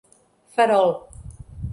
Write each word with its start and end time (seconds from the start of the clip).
Farol 0.55 0.89